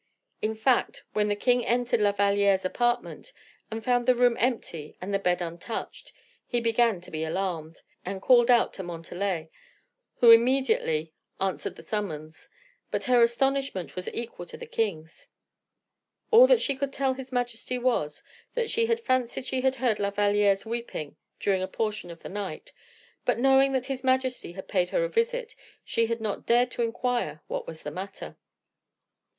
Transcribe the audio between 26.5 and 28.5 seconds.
to inquire what was the matter.